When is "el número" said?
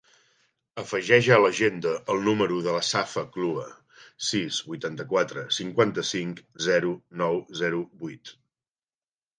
2.13-2.57